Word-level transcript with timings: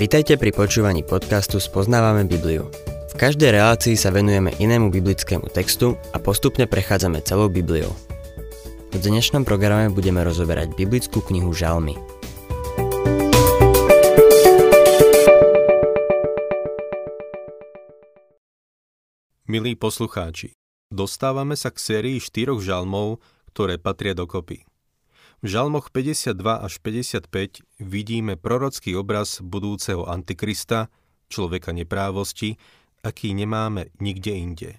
Vitajte 0.00 0.40
pri 0.40 0.48
počúvaní 0.48 1.04
podcastu 1.04 1.60
Spoznávame 1.60 2.24
Bibliu. 2.24 2.72
V 3.12 3.14
každej 3.20 3.52
relácii 3.52 4.00
sa 4.00 4.08
venujeme 4.08 4.48
inému 4.56 4.88
biblickému 4.88 5.52
textu 5.52 5.92
a 6.16 6.16
postupne 6.16 6.64
prechádzame 6.64 7.20
celou 7.20 7.52
Bibliou. 7.52 7.92
V 8.88 8.96
dnešnom 8.96 9.44
programe 9.44 9.92
budeme 9.92 10.24
rozoberať 10.24 10.72
biblickú 10.72 11.20
knihu 11.28 11.52
Žalmy. 11.52 12.00
Milí 19.52 19.76
poslucháči, 19.76 20.56
dostávame 20.88 21.60
sa 21.60 21.68
k 21.68 21.76
sérii 21.76 22.16
štyroch 22.24 22.64
žalmov, 22.64 23.20
ktoré 23.52 23.76
patria 23.76 24.16
dokopy. 24.16 24.64
V 25.40 25.48
žalmoch 25.48 25.88
52 25.88 26.36
až 26.36 26.76
55 26.84 27.64
vidíme 27.80 28.36
prorocký 28.36 28.92
obraz 28.92 29.40
budúceho 29.40 30.04
antikrista, 30.04 30.92
človeka 31.32 31.72
neprávosti, 31.72 32.60
aký 33.00 33.32
nemáme 33.32 33.88
nikde 34.04 34.36
inde. 34.36 34.70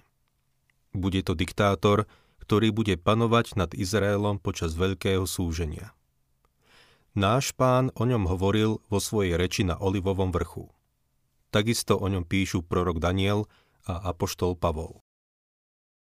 Bude 0.93 1.25
to 1.25 1.33
diktátor, 1.33 2.05
ktorý 2.45 2.69
bude 2.69 2.93
panovať 2.93 3.57
nad 3.57 3.73
Izraelom 3.73 4.37
počas 4.37 4.77
veľkého 4.77 5.25
súženia. 5.25 5.97
Náš 7.17 7.57
pán 7.57 7.89
o 7.97 8.05
ňom 8.05 8.29
hovoril 8.29 8.85
vo 8.85 8.99
svojej 9.01 9.41
reči 9.41 9.65
na 9.65 9.81
Olivovom 9.81 10.29
vrchu. 10.29 10.69
Takisto 11.49 11.97
o 11.97 12.05
ňom 12.05 12.21
píšu 12.21 12.61
prorok 12.63 13.01
Daniel 13.01 13.49
a 13.89 14.13
apoštol 14.13 14.53
Pavol. 14.55 15.01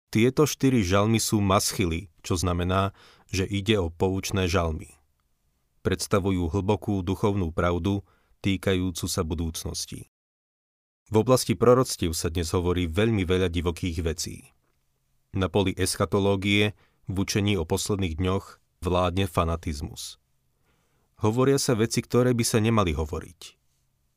Tieto 0.10 0.50
štyri 0.50 0.82
žalmy 0.82 1.22
sú 1.22 1.38
maschily, 1.38 2.10
čo 2.26 2.34
znamená, 2.34 2.98
že 3.30 3.46
ide 3.46 3.78
o 3.78 3.94
poučné 3.94 4.50
žalmy. 4.50 4.90
Predstavujú 5.86 6.50
hlbokú 6.50 7.06
duchovnú 7.06 7.54
pravdu 7.54 8.02
týkajúcu 8.42 9.06
sa 9.06 9.22
budúcnosti. 9.22 10.10
V 11.14 11.16
oblasti 11.22 11.54
proroctiev 11.54 12.18
sa 12.18 12.34
dnes 12.34 12.50
hovorí 12.54 12.90
veľmi 12.90 13.22
veľa 13.22 13.54
divokých 13.54 14.02
vecí. 14.02 14.50
Na 15.34 15.46
poli 15.46 15.78
eschatológie 15.78 16.74
v 17.06 17.16
učení 17.22 17.54
o 17.58 17.66
posledných 17.66 18.18
dňoch 18.18 18.46
vládne 18.82 19.30
fanatizmus. 19.30 20.18
Hovoria 21.22 21.62
sa 21.62 21.78
veci, 21.78 22.02
ktoré 22.02 22.34
by 22.34 22.46
sa 22.46 22.58
nemali 22.58 22.98
hovoriť. 22.98 23.42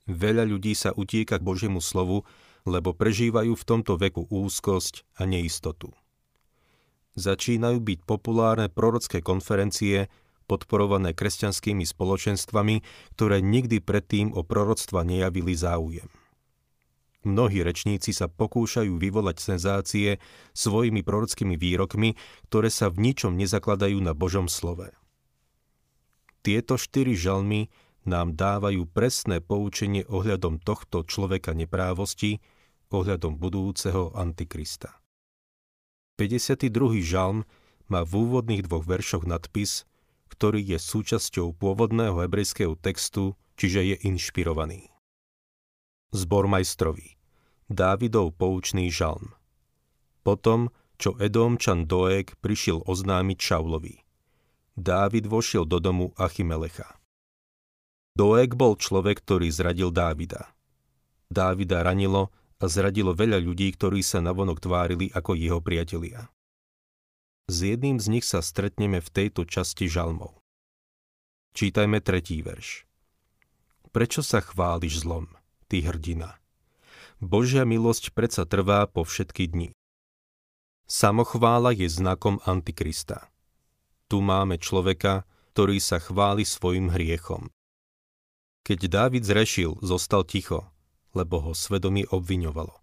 Veľa 0.09 0.49
ľudí 0.49 0.73
sa 0.73 0.97
utieka 0.97 1.37
k 1.37 1.47
Božiemu 1.47 1.85
slovu, 1.85 2.25
lebo 2.69 2.95
prežívajú 2.95 3.55
v 3.55 3.67
tomto 3.67 3.99
veku 3.99 4.27
úzkosť 4.31 5.07
a 5.19 5.27
neistotu 5.27 5.93
začínajú 7.15 7.79
byť 7.81 7.99
populárne 8.09 8.69
prorocké 8.73 9.21
konferencie, 9.21 10.09
podporované 10.49 11.17
kresťanskými 11.17 11.85
spoločenstvami, 11.87 12.83
ktoré 13.17 13.41
nikdy 13.41 13.81
predtým 13.81 14.35
o 14.35 14.43
proroctva 14.45 15.07
nejavili 15.07 15.55
záujem. 15.57 16.09
Mnohí 17.23 17.63
rečníci 17.63 18.11
sa 18.11 18.27
pokúšajú 18.27 18.99
vyvolať 18.99 19.39
senzácie 19.39 20.19
svojimi 20.59 21.07
prorockými 21.07 21.55
výrokmi, 21.55 22.19
ktoré 22.51 22.67
sa 22.67 22.91
v 22.91 22.99
ničom 22.99 23.39
nezakladajú 23.39 24.03
na 24.03 24.11
Božom 24.11 24.51
slove. 24.51 24.91
Tieto 26.43 26.75
štyri 26.75 27.15
žalmy 27.15 27.71
nám 28.03 28.35
dávajú 28.35 28.91
presné 28.91 29.39
poučenie 29.39 30.03
ohľadom 30.11 30.59
tohto 30.59 31.07
človeka 31.07 31.55
neprávosti, 31.55 32.43
ohľadom 32.93 33.41
budúceho 33.41 34.13
Antikrista. 34.13 35.01
52. 36.21 36.69
žalm 37.03 37.49
má 37.89 38.05
v 38.05 38.13
úvodných 38.29 38.69
dvoch 38.69 38.85
veršoch 38.85 39.25
nadpis, 39.25 39.89
ktorý 40.31 40.61
je 40.65 40.79
súčasťou 40.81 41.57
pôvodného 41.57 42.25
hebrejského 42.25 42.77
textu, 42.77 43.37
čiže 43.57 43.81
je 43.85 43.97
inšpirovaný. 44.09 44.93
Zbor 46.13 46.49
majstrovi. 46.49 47.17
Dávidov 47.73 48.37
poučný 48.37 48.93
žalm. 48.93 49.33
Potom, 50.21 50.69
čo 51.01 51.17
Edomčan 51.17 51.89
Doeg 51.89 52.37
prišiel 52.45 52.85
oznámiť 52.85 53.39
Šaulovi. 53.41 53.97
Dávid 54.77 55.29
vošiel 55.29 55.65
do 55.65 55.81
domu 55.81 56.13
Achimelecha. 56.21 57.01
Doeg 58.13 58.53
bol 58.53 58.77
človek, 58.77 59.25
ktorý 59.25 59.49
zradil 59.49 59.89
Dávida. 59.89 60.53
Dávida 61.33 61.81
ranilo 61.81 62.29
a 62.63 62.71
zradilo 62.71 63.11
veľa 63.11 63.43
ľudí, 63.43 63.75
ktorí 63.75 64.07
sa 64.07 64.23
navonok 64.23 64.63
tvárili 64.63 65.11
ako 65.11 65.35
jeho 65.35 65.59
priatelia. 65.59 66.31
S 67.51 67.67
jedným 67.67 67.99
z 67.99 68.07
nich 68.07 68.23
sa 68.23 68.39
stretneme 68.39 69.03
v 69.03 69.09
tejto 69.11 69.43
časti 69.43 69.91
žalmov. 69.91 70.39
Čítajme 71.59 71.99
tretí 71.99 72.39
verš. 72.39 72.87
Prečo 73.91 74.23
sa 74.23 74.41
chváliš 74.41 75.03
zlom, 75.03 75.27
ty 75.67 75.83
hrdina? 75.83 76.39
Božia 77.19 77.67
milosť 77.67 78.15
predsa 78.15 78.47
trvá 78.47 78.87
po 78.87 79.03
všetky 79.03 79.51
dni. 79.51 79.69
Samochvála 80.87 81.75
je 81.75 81.91
znakom 81.91 82.39
Antikrista. 82.47 83.29
Tu 84.07 84.23
máme 84.23 84.57
človeka, 84.57 85.27
ktorý 85.53 85.83
sa 85.83 86.01
chváli 86.01 86.47
svojim 86.47 86.89
hriechom. 86.89 87.53
Keď 88.63 88.79
Dávid 88.89 89.27
zrešil, 89.27 89.77
zostal 89.83 90.25
ticho 90.25 90.72
lebo 91.13 91.41
ho 91.45 91.53
svedomie 91.53 92.09
obviňovalo. 92.09 92.83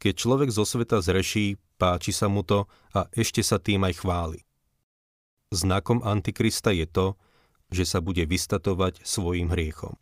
Keď 0.00 0.14
človek 0.16 0.48
zo 0.48 0.64
sveta 0.64 1.04
zreší, 1.04 1.60
páči 1.76 2.10
sa 2.10 2.26
mu 2.32 2.40
to 2.40 2.64
a 2.96 3.06
ešte 3.12 3.44
sa 3.44 3.60
tým 3.60 3.84
aj 3.84 4.00
chváli. 4.00 4.40
Znakom 5.52 6.00
Antikrista 6.00 6.72
je 6.72 6.88
to, 6.88 7.20
že 7.68 7.84
sa 7.86 7.98
bude 8.00 8.24
vystatovať 8.24 9.04
svojim 9.04 9.52
hriechom. 9.52 9.98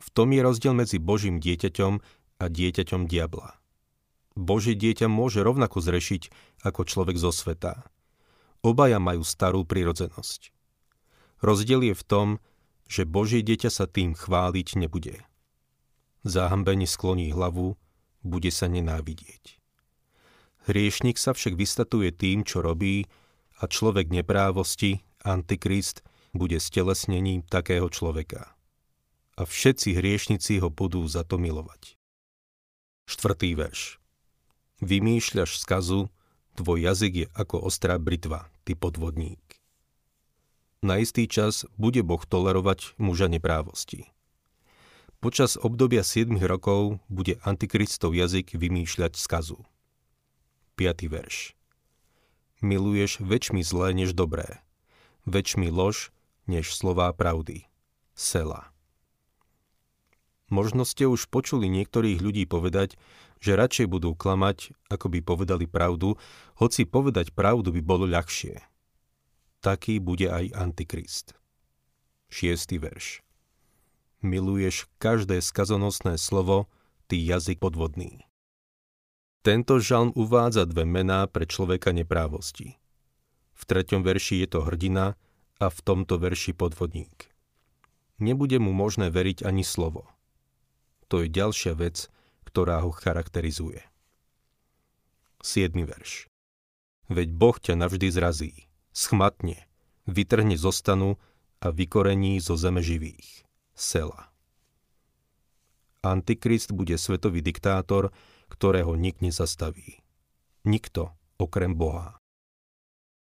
V 0.00 0.08
tom 0.14 0.32
je 0.32 0.40
rozdiel 0.40 0.72
medzi 0.72 0.96
Božím 0.96 1.42
dieťaťom 1.42 2.00
a 2.40 2.44
dieťaťom 2.48 3.04
diabla. 3.04 3.60
Božie 4.38 4.78
dieťa 4.78 5.10
môže 5.10 5.44
rovnako 5.44 5.84
zrešiť 5.84 6.32
ako 6.64 6.86
človek 6.88 7.20
zo 7.20 7.34
sveta. 7.34 7.84
Obaja 8.64 8.96
majú 9.02 9.26
starú 9.26 9.66
prirodzenosť. 9.66 10.54
Rozdiel 11.44 11.92
je 11.92 11.94
v 11.96 12.04
tom, 12.06 12.28
že 12.88 13.08
Božie 13.08 13.44
dieťa 13.44 13.68
sa 13.72 13.84
tým 13.90 14.16
chváliť 14.16 14.76
nebude 14.80 15.24
zahambene 16.24 16.86
skloní 16.86 17.32
hlavu, 17.32 17.76
bude 18.20 18.52
sa 18.52 18.68
nenávidieť. 18.68 19.60
Hriešnik 20.68 21.16
sa 21.16 21.32
však 21.32 21.56
vystatuje 21.56 22.12
tým, 22.12 22.44
čo 22.44 22.60
robí 22.60 23.08
a 23.60 23.64
človek 23.64 24.12
neprávosti, 24.12 25.00
antikrist, 25.24 26.04
bude 26.36 26.60
stelesnením 26.60 27.42
takého 27.42 27.88
človeka. 27.88 28.52
A 29.40 29.42
všetci 29.48 29.96
hriešnici 29.96 30.60
ho 30.60 30.68
budú 30.68 31.02
za 31.08 31.24
to 31.24 31.40
milovať. 31.40 31.96
Štvrtý 33.08 33.56
verš. 33.56 33.98
Vymýšľaš 34.84 35.60
skazu, 35.64 36.12
tvoj 36.54 36.78
jazyk 36.86 37.12
je 37.24 37.26
ako 37.34 37.66
ostrá 37.66 37.96
britva, 37.96 38.52
ty 38.62 38.76
podvodník. 38.76 39.40
Na 40.80 40.96
istý 40.96 41.28
čas 41.28 41.68
bude 41.76 42.00
Boh 42.00 42.20
tolerovať 42.24 42.96
muža 42.96 43.28
neprávosti. 43.28 44.08
Počas 45.20 45.60
obdobia 45.60 46.00
7 46.00 46.32
rokov 46.48 46.96
bude 47.12 47.36
antikristov 47.44 48.16
jazyk 48.16 48.56
vymýšľať 48.56 49.20
skazu. 49.20 49.60
5. 50.80 51.12
verš. 51.12 51.52
Miluješ 52.64 53.20
väčšmi 53.20 53.60
zlé 53.60 53.92
než 53.92 54.16
dobré, 54.16 54.64
väčšmi 55.28 55.68
lož 55.68 56.08
než 56.48 56.72
slová 56.72 57.12
pravdy. 57.12 57.68
Sela. 58.16 58.72
Možno 60.48 60.88
ste 60.88 61.04
už 61.04 61.28
počuli 61.28 61.68
niektorých 61.68 62.16
ľudí 62.16 62.48
povedať, 62.48 62.96
že 63.44 63.60
radšej 63.60 63.92
budú 63.92 64.16
klamať, 64.16 64.72
ako 64.88 65.12
by 65.12 65.20
povedali 65.20 65.68
pravdu, 65.68 66.16
hoci 66.56 66.88
povedať 66.88 67.36
pravdu 67.36 67.76
by 67.76 67.84
bolo 67.84 68.08
ľahšie. 68.08 68.56
Taký 69.60 70.00
bude 70.00 70.32
aj 70.32 70.56
Antikrist. 70.56 71.36
6. 72.32 72.80
verš 72.80 73.20
miluješ 74.20 74.88
každé 75.00 75.40
skazonosné 75.40 76.16
slovo, 76.16 76.68
ty 77.10 77.18
jazyk 77.20 77.58
podvodný. 77.58 78.24
Tento 79.40 79.80
žalm 79.80 80.12
uvádza 80.12 80.68
dve 80.68 80.84
mená 80.84 81.24
pre 81.24 81.48
človeka 81.48 81.96
neprávosti. 81.96 82.76
V 83.56 83.62
treťom 83.64 84.04
verši 84.04 84.44
je 84.44 84.48
to 84.52 84.60
hrdina 84.64 85.16
a 85.56 85.66
v 85.68 85.78
tomto 85.80 86.20
verši 86.20 86.52
podvodník. 86.52 87.32
Nebude 88.20 88.60
mu 88.60 88.76
možné 88.76 89.08
veriť 89.08 89.48
ani 89.48 89.64
slovo. 89.64 90.08
To 91.08 91.24
je 91.24 91.32
ďalšia 91.32 91.72
vec, 91.72 92.12
ktorá 92.44 92.84
ho 92.84 92.92
charakterizuje. 92.92 93.80
7. 95.40 95.72
verš. 95.88 96.28
Veď 97.08 97.28
Boh 97.32 97.56
ťa 97.56 97.80
navždy 97.80 98.12
zrazí, 98.12 98.52
schmatne, 98.92 99.64
vytrhne 100.04 100.54
zo 100.60 100.68
stanu 100.68 101.16
a 101.64 101.72
vykorení 101.72 102.38
zo 102.44 102.60
zeme 102.60 102.84
živých. 102.84 103.48
Sela. 103.80 104.28
Antikrist 106.04 106.76
bude 106.76 107.00
svetový 107.00 107.40
diktátor, 107.40 108.12
ktorého 108.52 108.92
nik 108.92 109.24
nezastaví. 109.24 110.04
Nikto 110.68 111.16
okrem 111.40 111.72
Boha. 111.72 112.20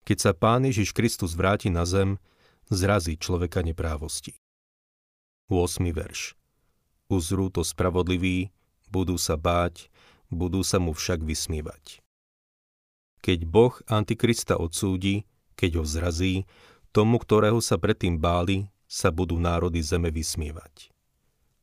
Keď 0.04 0.18
sa 0.20 0.32
Pán 0.36 0.68
Ježiš 0.68 0.92
Kristus 0.92 1.32
vráti 1.32 1.72
na 1.72 1.88
zem, 1.88 2.20
zrazí 2.68 3.16
človeka 3.16 3.64
neprávosti. 3.64 4.36
8. 5.48 5.88
verš. 5.88 6.36
Uzrú 7.08 7.48
to 7.48 7.64
spravodliví, 7.64 8.52
budú 8.92 9.16
sa 9.16 9.40
báť, 9.40 9.88
budú 10.28 10.60
sa 10.60 10.76
mu 10.76 10.92
však 10.92 11.24
vysmievať. 11.24 12.04
Keď 13.24 13.48
Boh 13.48 13.72
Antikrista 13.88 14.60
odsúdi, 14.60 15.24
keď 15.56 15.80
ho 15.80 15.84
zrazí, 15.88 16.44
tomu, 16.92 17.16
ktorého 17.16 17.64
sa 17.64 17.80
predtým 17.80 18.20
báli, 18.20 18.68
sa 18.92 19.08
budú 19.08 19.40
národy 19.40 19.80
zeme 19.80 20.12
vysmievať. 20.12 20.92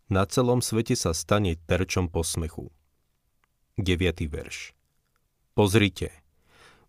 Na 0.10 0.26
celom 0.26 0.66
svete 0.66 0.98
sa 0.98 1.14
stane 1.14 1.54
terčom 1.70 2.10
posmechu. 2.10 2.74
9. 3.78 4.26
verš 4.26 4.74
Pozrite, 5.54 6.10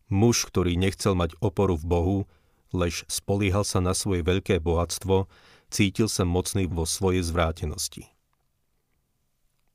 muž, 0.09 0.49
ktorý 0.49 0.81
nechcel 0.81 1.13
mať 1.13 1.37
oporu 1.45 1.77
v 1.77 1.85
Bohu, 1.85 2.19
lež 2.73 3.05
spolíhal 3.13 3.69
sa 3.69 3.85
na 3.85 3.93
svoje 3.93 4.25
veľké 4.25 4.65
bohatstvo, 4.65 5.29
cítil 5.69 6.09
sa 6.09 6.25
mocný 6.25 6.65
vo 6.65 6.89
svojej 6.89 7.21
zvrátenosti. 7.21 8.09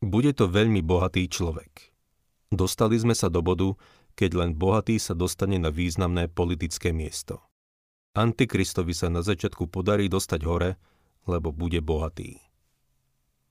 Bude 0.01 0.33
to 0.33 0.49
veľmi 0.49 0.81
bohatý 0.81 1.29
človek. 1.29 1.93
Dostali 2.49 2.97
sme 2.97 3.13
sa 3.13 3.29
do 3.29 3.45
bodu, 3.45 3.77
keď 4.17 4.31
len 4.33 4.51
bohatý 4.57 4.97
sa 4.97 5.13
dostane 5.13 5.61
na 5.61 5.69
významné 5.69 6.31
politické 6.31 6.89
miesto. 6.89 7.45
Antikristovi 8.15 8.95
sa 8.95 9.11
na 9.11 9.19
začiatku 9.19 9.67
podarí 9.67 10.07
dostať 10.07 10.41
hore, 10.47 10.79
lebo 11.27 11.51
bude 11.51 11.83
bohatý. 11.83 12.39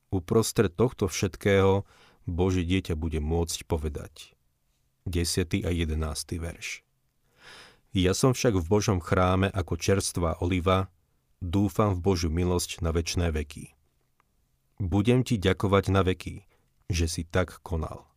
Uprostred 0.09 0.73
tohto 0.73 1.05
všetkého 1.05 1.85
Boží 2.25 2.65
dieťa 2.65 2.97
bude 2.97 3.21
môcť 3.21 3.69
povedať. 3.69 4.33
10. 5.05 5.69
a 5.69 5.71
11. 5.71 6.01
verš. 6.41 6.81
Ja 7.93 8.17
som 8.17 8.33
však 8.33 8.57
v 8.57 8.65
Božom 8.65 8.99
chráme 9.05 9.53
ako 9.53 9.77
čerstvá 9.77 10.41
oliva, 10.41 10.89
dúfam 11.45 11.93
v 11.93 12.01
Božiu 12.01 12.33
milosť 12.33 12.81
na 12.81 12.91
večné 12.91 13.31
veky. 13.31 13.77
Budem 14.81 15.23
ti 15.23 15.37
ďakovať 15.37 15.85
na 15.93 16.03
veky, 16.03 16.49
že 16.89 17.07
si 17.07 17.23
tak 17.29 17.61
konal. 17.61 18.09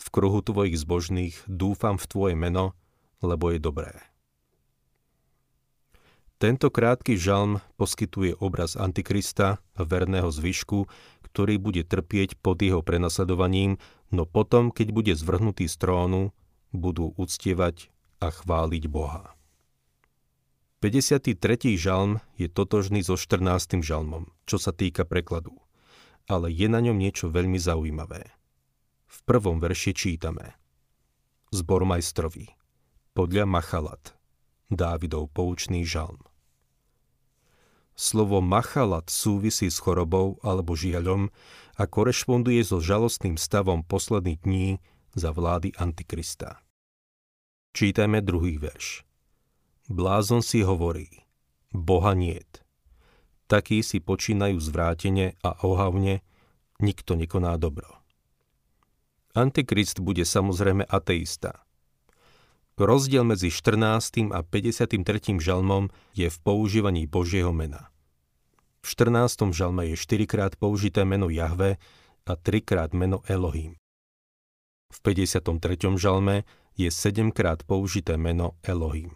V 0.00 0.08
kruhu 0.08 0.40
tvojich 0.40 0.80
zbožných 0.80 1.36
dúfam 1.44 2.00
v 2.00 2.08
tvoje 2.08 2.34
meno, 2.34 2.72
lebo 3.20 3.52
je 3.52 3.60
dobré. 3.60 4.09
Tento 6.40 6.72
krátky 6.72 7.20
žalm 7.20 7.60
poskytuje 7.76 8.32
obraz 8.40 8.72
Antikrista 8.72 9.60
verného 9.76 10.32
zvyšku, 10.32 10.88
ktorý 11.28 11.60
bude 11.60 11.84
trpieť 11.84 12.40
pod 12.40 12.64
jeho 12.64 12.80
prenasledovaním, 12.80 13.76
no 14.08 14.24
potom, 14.24 14.72
keď 14.72 14.88
bude 14.88 15.12
zvrhnutý 15.12 15.68
z 15.68 15.76
trónu, 15.76 16.32
budú 16.72 17.12
uctievať 17.20 17.92
a 18.24 18.32
chváliť 18.32 18.84
Boha. 18.88 19.36
53. 20.80 21.36
žalm 21.76 22.24
je 22.40 22.48
totožný 22.48 23.04
so 23.04 23.20
14. 23.20 23.84
žalmom, 23.84 24.32
čo 24.48 24.56
sa 24.56 24.72
týka 24.72 25.04
prekladu, 25.04 25.52
ale 26.24 26.48
je 26.48 26.72
na 26.72 26.80
ňom 26.80 26.96
niečo 26.96 27.28
veľmi 27.28 27.60
zaujímavé. 27.60 28.32
V 29.12 29.18
prvom 29.28 29.60
verši 29.60 29.92
čítame 29.92 30.56
Zbor 31.52 31.84
majstrovi 31.84 32.48
podľa 33.12 33.44
Machalat, 33.44 34.16
Dávidov 34.72 35.28
poučný 35.36 35.84
žalm. 35.84 36.29
Slovo 38.00 38.40
machalat 38.40 39.12
súvisí 39.12 39.68
s 39.68 39.76
chorobou 39.76 40.40
alebo 40.40 40.72
žiaľom 40.72 41.28
a 41.76 41.84
korešponduje 41.84 42.64
so 42.64 42.80
žalostným 42.80 43.36
stavom 43.36 43.84
posledných 43.84 44.40
dní 44.40 44.80
za 45.12 45.36
vlády 45.36 45.76
Antikrista. 45.76 46.64
Čítajme 47.76 48.24
druhý 48.24 48.56
verš. 48.56 49.04
Blázon 49.92 50.40
si 50.40 50.64
hovorí, 50.64 51.12
Boha 51.76 52.16
niet. 52.16 52.64
Takí 53.52 53.84
si 53.84 54.00
počínajú 54.00 54.56
zvrátene 54.56 55.36
a 55.44 55.60
ohavne, 55.60 56.24
nikto 56.80 57.20
nekoná 57.20 57.60
dobro. 57.60 58.00
Antikrist 59.36 60.00
bude 60.00 60.24
samozrejme 60.24 60.88
ateista. 60.88 61.68
Rozdiel 62.80 63.28
medzi 63.28 63.52
14. 63.52 64.32
a 64.32 64.40
53. 64.40 65.36
žalmom 65.36 65.92
je 66.16 66.32
v 66.32 66.38
používaní 66.40 67.04
Božieho 67.04 67.52
mena. 67.52 67.92
V 68.80 68.96
14. 68.96 69.52
žalme 69.52 69.92
je 69.92 70.00
4 70.00 70.24
krát 70.24 70.56
použité 70.56 71.04
meno 71.04 71.28
Jahve 71.28 71.76
a 72.24 72.32
3 72.32 72.64
krát 72.64 72.96
meno 72.96 73.20
Elohim. 73.28 73.76
V 74.88 74.98
53. 75.04 76.00
žalme 76.00 76.48
je 76.72 76.88
7 76.88 77.36
krát 77.36 77.60
použité 77.68 78.16
meno 78.16 78.56
Elohim. 78.64 79.12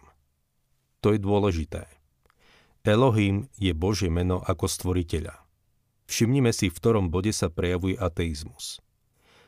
To 1.01 1.17
je 1.17 1.17
dôležité. 1.17 1.89
Elohim 2.85 3.49
je 3.57 3.73
Božie 3.73 4.13
meno 4.13 4.45
ako 4.45 4.69
stvoriteľa. 4.69 5.41
Všimnime 6.05 6.53
si, 6.53 6.69
v 6.69 6.77
ktorom 6.77 7.09
bode 7.09 7.33
sa 7.33 7.49
prejavuje 7.49 7.97
ateizmus. 7.97 8.77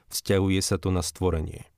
Vzťahuje 0.09 0.57
sa 0.65 0.81
to 0.81 0.89
na 0.89 1.05
stvorenie. 1.05 1.69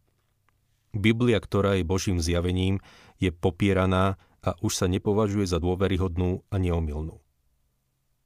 Biblia, 0.96 1.38
ktorá 1.38 1.78
je 1.78 1.86
Božím 1.86 2.18
zjavením, 2.18 2.82
je 3.22 3.30
popieraná 3.30 4.18
a 4.42 4.56
už 4.64 4.74
sa 4.74 4.88
nepovažuje 4.88 5.46
za 5.46 5.60
dôveryhodnú 5.60 6.48
a 6.50 6.56
neomilnú. 6.58 7.20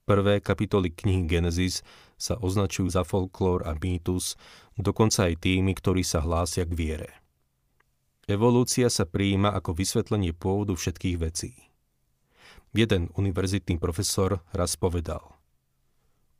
Prvé 0.03 0.43
kapitoly 0.43 0.91
knihy 0.91 1.23
Genesis 1.27 1.79
sa 2.19 2.35
označujú 2.35 2.91
za 2.91 3.07
folklór 3.07 3.63
a 3.63 3.71
mýtus, 3.75 4.35
dokonca 4.75 5.31
aj 5.31 5.39
tými, 5.39 5.71
ktorí 5.71 6.03
sa 6.03 6.19
hlásia 6.19 6.67
k 6.67 6.75
viere. 6.75 7.09
Evolúcia 8.27 8.87
sa 8.87 9.03
prijíma 9.03 9.51
ako 9.51 9.75
vysvetlenie 9.75 10.31
pôvodu 10.35 10.75
všetkých 10.75 11.17
vecí. 11.19 11.55
Jeden 12.75 13.11
univerzitný 13.15 13.79
profesor 13.79 14.43
raz 14.55 14.75
povedal 14.79 15.23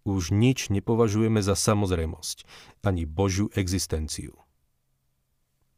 Už 0.07 0.31
nič 0.31 0.67
nepovažujeme 0.67 1.39
za 1.39 1.55
samozrejmosť, 1.55 2.47
ani 2.83 3.07
Božiu 3.07 3.47
existenciu. 3.55 4.42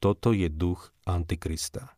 Toto 0.06 0.38
je 0.38 0.46
duch 0.54 0.94
Antikrista. 1.10 1.98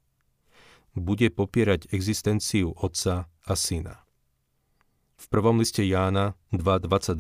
Bude 0.96 1.28
popierať 1.28 1.92
existenciu 1.92 2.72
Otca 2.72 3.28
a 3.28 3.54
Syna. 3.60 4.00
V 5.20 5.28
prvom 5.28 5.60
liste 5.60 5.84
Jána 5.84 6.40
2.22 6.56 7.20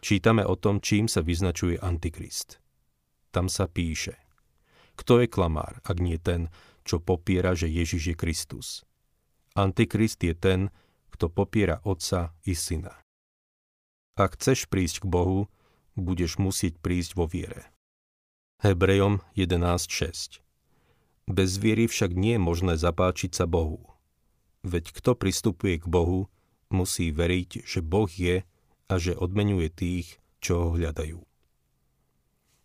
čítame 0.00 0.40
o 0.48 0.56
tom, 0.56 0.80
čím 0.80 1.04
sa 1.04 1.20
vyznačuje 1.20 1.76
Antikrist. 1.76 2.64
Tam 3.28 3.52
sa 3.52 3.68
píše, 3.68 4.16
kto 4.96 5.20
je 5.20 5.28
klamár, 5.28 5.84
ak 5.84 6.00
nie 6.00 6.16
ten, 6.16 6.48
čo 6.80 6.96
popiera, 6.96 7.52
že 7.52 7.68
Ježiš 7.68 8.02
je 8.08 8.16
Kristus. 8.16 8.88
Antikrist 9.52 10.24
je 10.24 10.32
ten, 10.32 10.72
kto 11.12 11.28
popiera 11.28 11.84
Otca 11.84 12.32
i 12.48 12.56
Syna. 12.56 13.04
Ak 14.16 14.40
chceš 14.40 14.64
prísť 14.64 15.04
k 15.04 15.12
Bohu, 15.12 15.52
budeš 15.92 16.40
musieť 16.40 16.80
prísť 16.80 17.20
vo 17.20 17.28
viere. 17.28 17.71
Hebrejom 18.62 19.18
11.6 19.34 20.38
Bez 21.26 21.58
viery 21.58 21.90
však 21.90 22.14
nie 22.14 22.38
je 22.38 22.46
možné 22.46 22.78
zapáčiť 22.78 23.34
sa 23.34 23.50
Bohu. 23.50 23.82
Veď 24.62 24.94
kto 24.94 25.18
pristupuje 25.18 25.82
k 25.82 25.90
Bohu, 25.90 26.30
musí 26.70 27.10
veriť, 27.10 27.66
že 27.66 27.82
Boh 27.82 28.06
je 28.06 28.46
a 28.86 28.94
že 29.02 29.18
odmenuje 29.18 29.66
tých, 29.66 30.22
čo 30.38 30.62
ho 30.62 30.68
hľadajú. 30.78 31.18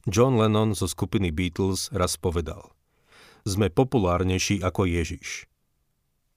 John 0.05 0.37
Lennon 0.37 0.77
zo 0.77 0.85
skupiny 0.85 1.33
Beatles 1.33 1.89
raz 1.89 2.13
povedal 2.13 2.77
Sme 3.41 3.73
populárnejší 3.73 4.61
ako 4.61 4.85
Ježiš. 4.85 5.49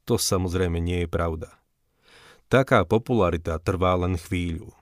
To 0.09 0.17
samozrejme 0.17 0.81
nie 0.81 1.05
je 1.05 1.09
pravda. 1.13 1.53
Taká 2.49 2.89
popularita 2.89 3.61
trvá 3.61 3.93
len 4.01 4.17
chvíľu. 4.17 4.73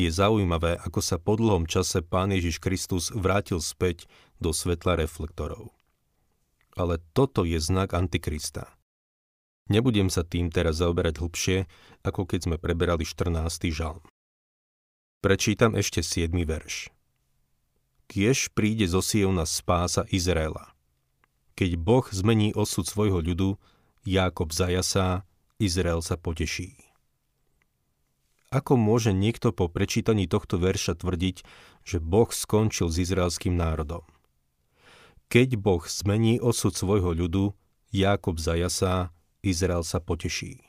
Je 0.00 0.08
zaujímavé, 0.08 0.80
ako 0.80 1.04
sa 1.04 1.20
po 1.20 1.36
dlhom 1.36 1.68
čase 1.68 2.00
Pán 2.00 2.32
Ježiš 2.32 2.56
Kristus 2.56 3.12
vrátil 3.12 3.60
späť 3.60 4.08
do 4.40 4.48
svetla 4.48 4.96
reflektorov. 4.96 5.76
Ale 6.72 7.04
toto 7.12 7.44
je 7.44 7.60
znak 7.60 7.92
Antikrista. 7.92 8.72
Nebudem 9.68 10.08
sa 10.08 10.24
tým 10.24 10.48
teraz 10.48 10.80
zaoberať 10.80 11.20
hlbšie, 11.20 11.68
ako 12.00 12.24
keď 12.24 12.40
sme 12.48 12.56
preberali 12.56 13.04
14. 13.04 13.68
žalm. 13.68 14.00
Prečítam 15.20 15.76
ešte 15.76 16.00
7. 16.00 16.32
verš. 16.48 16.88
Kiež 18.08 18.56
príde 18.56 18.88
zo 18.88 19.04
Siona 19.04 19.44
spása 19.44 20.08
Izraela. 20.08 20.72
Keď 21.60 21.76
Boh 21.76 22.08
zmení 22.08 22.56
osud 22.56 22.88
svojho 22.88 23.20
ľudu, 23.20 23.60
Jákob 24.08 24.48
zajasá, 24.48 25.28
Izrael 25.60 26.00
sa 26.00 26.16
poteší. 26.16 26.89
Ako 28.50 28.74
môže 28.74 29.14
niekto 29.14 29.54
po 29.54 29.70
prečítaní 29.70 30.26
tohto 30.26 30.58
verša 30.58 30.98
tvrdiť, 30.98 31.46
že 31.86 32.02
Boh 32.02 32.26
skončil 32.26 32.90
s 32.90 32.98
izraelským 32.98 33.54
národom? 33.54 34.02
Keď 35.30 35.54
Boh 35.54 35.86
zmení 35.86 36.42
osud 36.42 36.74
svojho 36.74 37.14
ľudu, 37.14 37.54
Jákob 37.94 38.42
zajasá, 38.42 39.14
Izrael 39.46 39.86
sa 39.86 40.02
poteší. 40.02 40.66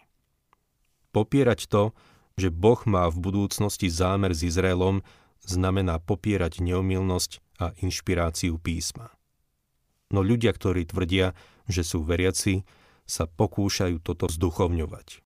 Popierať 1.10 1.66
to, 1.66 1.98
že 2.38 2.54
Boh 2.54 2.78
má 2.86 3.10
v 3.10 3.18
budúcnosti 3.18 3.90
zámer 3.90 4.38
s 4.38 4.46
Izraelom, 4.46 5.02
znamená 5.42 5.98
popierať 5.98 6.62
neomilnosť 6.62 7.42
a 7.58 7.74
inšpiráciu 7.82 8.62
písma. 8.62 9.10
No 10.14 10.22
ľudia, 10.22 10.54
ktorí 10.54 10.86
tvrdia, 10.86 11.34
že 11.66 11.82
sú 11.82 12.06
veriaci, 12.06 12.62
sa 13.10 13.26
pokúšajú 13.26 13.98
toto 14.06 14.30
zduchovňovať. 14.30 15.26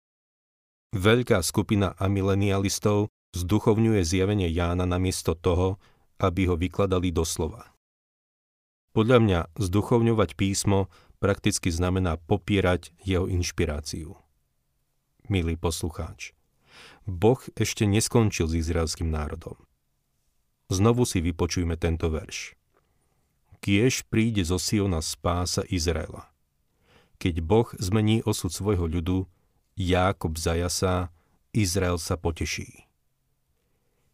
Veľká 0.93 1.41
skupina 1.41 1.95
amilenialistov 1.97 3.09
Zduchovňuje 3.35 3.99
zjavenie 4.07 4.47
Jána 4.47 4.87
namiesto 4.87 5.35
toho, 5.35 5.75
aby 6.23 6.47
ho 6.47 6.55
vykladali 6.55 7.11
doslova. 7.11 7.75
Podľa 8.95 9.19
mňa 9.19 9.39
zduchovňovať 9.59 10.39
písmo 10.39 10.87
prakticky 11.19 11.67
znamená 11.67 12.15
popierať 12.15 12.95
jeho 13.03 13.27
inšpiráciu. 13.27 14.15
Milý 15.27 15.59
poslucháč, 15.59 16.31
Boh 17.03 17.43
ešte 17.59 17.83
neskončil 17.83 18.47
s 18.47 18.55
izraelským 18.55 19.11
národom. 19.11 19.59
Znovu 20.71 21.03
si 21.03 21.19
vypočujme 21.19 21.75
tento 21.75 22.07
verš. 22.07 22.55
Kiež 23.59 24.07
príde 24.07 24.47
zo 24.47 24.55
Siona 24.55 25.03
spása 25.03 25.67
Izraela. 25.67 26.31
Keď 27.19 27.43
Boh 27.43 27.67
zmení 27.83 28.23
osud 28.23 28.55
svojho 28.55 28.87
ľudu, 28.87 29.27
Jákob 29.75 30.39
zajasá, 30.39 31.11
Izrael 31.51 31.99
sa 31.99 32.15
poteší. 32.15 32.87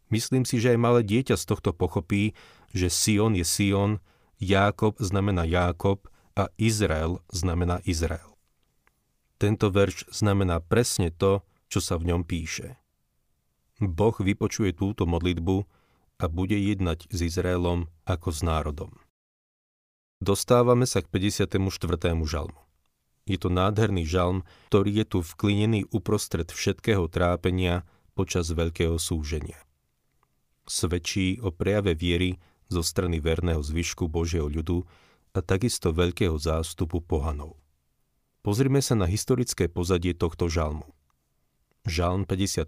Myslím 0.10 0.44
si, 0.44 0.58
že 0.58 0.74
aj 0.74 0.80
malé 0.82 1.01
dieťa 1.06 1.38
z 1.38 1.46
tohto 1.46 1.72
pochopí, 1.72 2.34
že 2.74 2.89
Sion 2.89 3.38
je 3.38 3.46
Sion, 3.46 4.01
Jákob 4.41 4.98
znamená 4.98 5.46
Jákob 5.46 6.10
a 6.34 6.50
Izrael 6.58 7.22
znamená 7.30 7.80
Izrael. 7.86 8.34
Tento 9.38 9.70
verš 9.74 10.10
znamená 10.10 10.62
presne 10.62 11.13
to, 11.13 11.46
čo 11.70 11.82
sa 11.82 11.98
v 11.98 12.13
ňom 12.13 12.22
píše. 12.25 12.77
Boh 13.82 14.13
vypočuje 14.13 14.74
túto 14.77 15.10
modlitbu 15.10 15.65
a 16.22 16.25
bude 16.30 16.53
jednať 16.53 17.10
s 17.10 17.25
Izraelom 17.25 17.89
ako 18.06 18.30
s 18.30 18.46
národom. 18.46 18.91
Dostávame 20.22 20.86
sa 20.86 21.01
k 21.01 21.10
54. 21.10 21.58
žalmu. 22.30 22.61
Je 23.32 23.40
to 23.40 23.48
nádherný 23.48 24.04
žalm, 24.04 24.44
ktorý 24.68 24.92
je 25.00 25.06
tu 25.08 25.20
vklinený 25.24 25.88
uprostred 25.96 26.52
všetkého 26.52 27.08
trápenia 27.08 27.88
počas 28.12 28.52
veľkého 28.52 29.00
súženia. 29.00 29.56
Svedčí 30.68 31.40
o 31.40 31.56
prejave 31.56 31.96
viery 31.96 32.36
zo 32.68 32.84
strany 32.84 33.24
verného 33.24 33.64
zvyšku 33.64 34.12
Božieho 34.12 34.52
ľudu 34.52 34.84
a 35.32 35.40
takisto 35.40 35.96
veľkého 35.96 36.36
zástupu 36.36 37.00
pohanov. 37.00 37.56
Pozrime 38.44 38.84
sa 38.84 39.00
na 39.00 39.08
historické 39.08 39.72
pozadie 39.72 40.12
tohto 40.12 40.52
žalmu. 40.52 40.92
Žalm 41.88 42.28
54, 42.28 42.68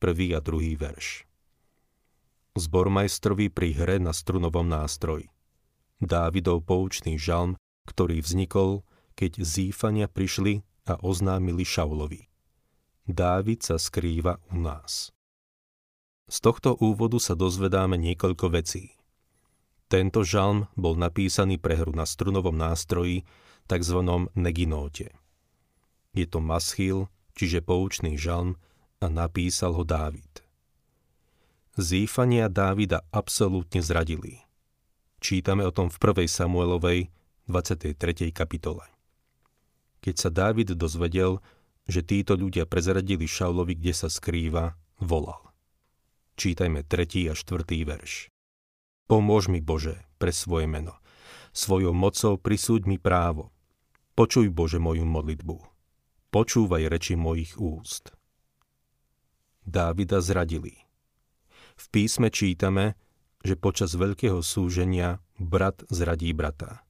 prvý 0.00 0.32
a 0.32 0.40
druhý 0.40 0.72
verš. 0.72 1.28
Zbormajstrovi 2.56 3.52
pri 3.52 3.76
hre 3.76 3.96
na 4.00 4.16
strunovom 4.16 4.64
nástroji. 4.64 5.28
Dávidov 6.00 6.64
poučný 6.64 7.20
žalm, 7.20 7.60
ktorý 7.84 8.24
vznikol, 8.24 8.88
keď 9.16 9.42
zífania 9.42 10.06
prišli 10.06 10.62
a 10.86 11.00
oznámili 11.00 11.64
Šaulovi. 11.66 12.28
Dávid 13.08 13.64
sa 13.64 13.80
skrýva 13.80 14.38
u 14.52 14.60
nás. 14.60 15.10
Z 16.26 16.42
tohto 16.42 16.74
úvodu 16.78 17.16
sa 17.22 17.38
dozvedáme 17.38 17.96
niekoľko 17.96 18.50
vecí. 18.50 18.98
Tento 19.86 20.26
žalm 20.26 20.66
bol 20.74 20.98
napísaný 20.98 21.62
pre 21.62 21.78
hru 21.78 21.94
na 21.94 22.02
strunovom 22.02 22.54
nástroji, 22.54 23.22
tzv. 23.70 23.98
neginóte. 24.34 25.14
Je 26.10 26.26
to 26.26 26.42
maschil, 26.42 27.06
čiže 27.38 27.62
poučný 27.62 28.18
žalm, 28.18 28.58
a 28.98 29.06
napísal 29.12 29.76
ho 29.76 29.84
Dávid. 29.84 30.42
Zífania 31.76 32.48
Dávida 32.48 33.04
absolútne 33.12 33.84
zradili. 33.84 34.40
Čítame 35.20 35.62
o 35.68 35.70
tom 35.70 35.92
v 35.92 35.96
1. 36.00 36.24
Samuelovej 36.24 37.12
23. 37.44 38.32
kapitole. 38.32 38.95
Keď 40.06 40.14
sa 40.14 40.30
Dávid 40.30 40.70
dozvedel, 40.78 41.42
že 41.90 41.98
títo 41.98 42.38
ľudia 42.38 42.62
prezradili 42.62 43.26
Šaulovi, 43.26 43.74
kde 43.74 43.90
sa 43.90 44.06
skrýva, 44.06 44.78
volal. 45.02 45.50
Čítajme 46.38 46.86
3. 46.86 47.26
a 47.26 47.34
4. 47.34 47.66
verš. 47.82 48.30
Pomôž 49.10 49.50
mi, 49.50 49.58
Bože, 49.58 50.06
pre 50.22 50.30
svoje 50.30 50.70
meno. 50.70 50.94
Svojou 51.50 51.90
mocou 51.90 52.38
prisúď 52.38 52.86
mi 52.86 53.02
právo. 53.02 53.50
Počuj, 54.14 54.46
Bože, 54.54 54.78
moju 54.78 55.02
modlitbu. 55.02 55.58
Počúvaj 56.30 56.86
reči 56.86 57.18
mojich 57.18 57.58
úst. 57.58 58.14
Dávida 59.66 60.22
zradili. 60.22 60.86
V 61.74 61.84
písme 61.90 62.30
čítame, 62.30 62.94
že 63.42 63.58
počas 63.58 63.98
veľkého 63.98 64.38
súženia 64.38 65.18
brat 65.42 65.82
zradí 65.90 66.30
brata. 66.30 66.86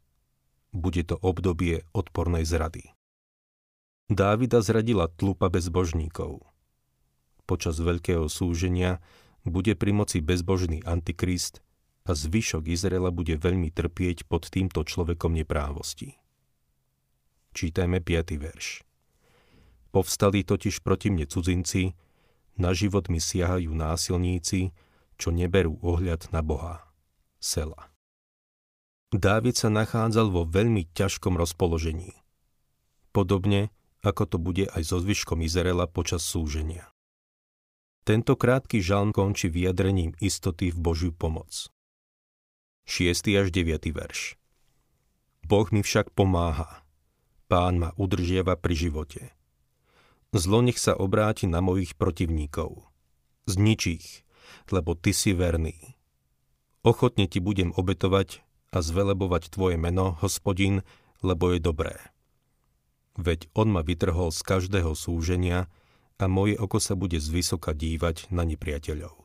Bude 0.77 1.01
to 1.01 1.17
obdobie 1.17 1.81
odpornej 1.97 2.45
zrady. 2.45 2.96
Dávida 4.07 4.63
zradila 4.63 5.11
tlupa 5.11 5.51
bezbožníkov. 5.51 6.47
Počas 7.43 7.83
veľkého 7.83 8.31
súženia 8.31 9.03
bude 9.43 9.75
pri 9.75 9.91
moci 9.91 10.23
bezbožný 10.23 10.79
antikrist 10.87 11.59
a 12.07 12.15
zvyšok 12.15 12.71
Izraela 12.71 13.11
bude 13.11 13.35
veľmi 13.35 13.75
trpieť 13.75 14.31
pod 14.31 14.47
týmto 14.47 14.87
človekom 14.87 15.35
neprávosti. 15.35 16.15
Čítajme 17.51 17.99
5. 17.99 18.39
verš. 18.39 18.87
Povstali 19.91 20.47
totiž 20.47 20.87
proti 20.87 21.11
mne 21.11 21.27
cudzinci, 21.27 21.99
na 22.63 22.71
život 22.79 23.11
mi 23.11 23.19
siahajú 23.19 23.75
násilníci, 23.75 24.71
čo 25.19 25.35
neberú 25.35 25.83
ohľad 25.83 26.31
na 26.31 26.47
Boha. 26.47 26.87
Sela. 27.43 27.91
Dávid 29.11 29.59
sa 29.59 29.67
nachádzal 29.67 30.31
vo 30.31 30.47
veľmi 30.47 30.87
ťažkom 30.95 31.35
rozpoložení. 31.35 32.15
Podobne, 33.11 33.75
ako 34.07 34.23
to 34.31 34.37
bude 34.39 34.71
aj 34.71 34.87
so 34.87 35.03
zvyškom 35.03 35.43
Izraela 35.43 35.91
počas 35.91 36.23
súženia. 36.23 36.87
Tento 38.07 38.39
krátky 38.39 38.79
žalm 38.79 39.11
končí 39.11 39.51
vyjadrením 39.51 40.15
istoty 40.23 40.71
v 40.71 40.79
Božiu 40.79 41.11
pomoc. 41.11 41.75
6. 42.87 43.35
až 43.35 43.51
9. 43.51 43.91
verš 43.91 44.39
Boh 45.43 45.67
mi 45.75 45.83
však 45.83 46.15
pomáha. 46.15 46.87
Pán 47.51 47.83
ma 47.83 47.91
udržiava 47.99 48.55
pri 48.55 48.75
živote. 48.79 49.23
Zlo 50.31 50.63
nech 50.63 50.79
sa 50.79 50.95
obráti 50.95 51.51
na 51.51 51.59
mojich 51.59 51.99
protivníkov. 51.99 52.87
Znič 53.51 53.83
ich, 53.91 54.09
lebo 54.71 54.95
ty 54.95 55.11
si 55.11 55.35
verný. 55.35 55.99
Ochotne 56.87 57.27
ti 57.27 57.43
budem 57.43 57.75
obetovať 57.75 58.47
a 58.71 58.79
zvelebovať 58.83 59.51
tvoje 59.51 59.75
meno, 59.79 60.15
hospodin, 60.23 60.87
lebo 61.27 61.51
je 61.51 61.59
dobré. 61.59 62.15
Veď 63.17 63.49
on 63.57 63.73
ma 63.73 63.81
vytrhol 63.81 64.29
z 64.29 64.41
každého 64.45 64.93
súženia 64.93 65.73
a 66.21 66.25
moje 66.29 66.57
oko 66.57 66.81
sa 66.81 66.97
bude 66.97 67.17
zvysoka 67.17 67.73
dívať 67.73 68.29
na 68.33 68.45
nepriateľov. 68.45 69.17